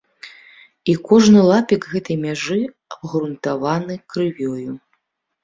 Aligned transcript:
І 0.93 0.95
кожны 1.09 1.43
лапік 1.51 1.81
гэтай 1.91 2.17
мяжы 2.23 2.57
абгрунтаваны 2.97 4.01
крывёю. 4.15 4.71